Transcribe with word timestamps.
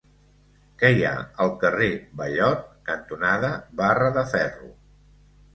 Què 0.83 0.89
hi 0.95 1.03
ha 1.09 1.11
al 1.45 1.51
carrer 1.63 1.89
Ballot 2.21 2.65
cantonada 2.89 3.53
Barra 3.83 4.09
de 4.17 4.25
Ferro? 4.35 4.73